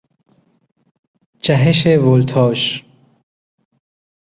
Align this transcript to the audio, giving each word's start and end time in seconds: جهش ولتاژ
جهش 1.41 1.87
ولتاژ 1.87 2.83